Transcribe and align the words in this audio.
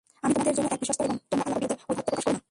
আমি 0.25 0.33
তোমাদের 0.35 0.55
জন্য 0.57 0.67
এক 0.73 0.79
বিশ্বস্ত 0.81 0.99
রাসূল 1.01 1.07
এবং 1.09 1.17
তোমরা 1.31 1.45
আল্লাহর 1.47 1.61
বিরুদ্ধে 1.61 1.77
ঔদ্ধত্য 1.89 2.07
প্রকাশ 2.07 2.23
করো 2.25 2.33
না। 2.35 2.39